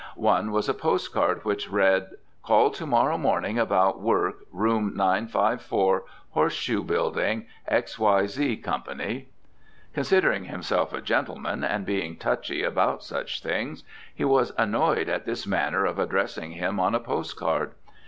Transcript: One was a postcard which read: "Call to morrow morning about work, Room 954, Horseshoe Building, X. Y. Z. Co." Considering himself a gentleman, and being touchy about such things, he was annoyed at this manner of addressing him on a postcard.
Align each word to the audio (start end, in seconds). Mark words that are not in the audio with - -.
One 0.15 0.51
was 0.51 0.67
a 0.67 0.73
postcard 0.73 1.45
which 1.45 1.69
read: 1.69 2.13
"Call 2.41 2.71
to 2.71 2.87
morrow 2.87 3.19
morning 3.19 3.59
about 3.59 4.01
work, 4.01 4.37
Room 4.51 4.93
954, 4.95 6.05
Horseshoe 6.31 6.81
Building, 6.81 7.45
X. 7.67 7.99
Y. 7.99 8.25
Z. 8.25 8.57
Co." 8.57 8.81
Considering 9.93 10.45
himself 10.45 10.91
a 10.91 11.01
gentleman, 11.01 11.63
and 11.63 11.85
being 11.85 12.15
touchy 12.15 12.63
about 12.63 13.03
such 13.03 13.43
things, 13.43 13.83
he 14.15 14.25
was 14.25 14.51
annoyed 14.57 15.07
at 15.07 15.25
this 15.27 15.45
manner 15.45 15.85
of 15.85 15.99
addressing 15.99 16.53
him 16.53 16.79
on 16.79 16.95
a 16.95 16.99
postcard. 16.99 17.73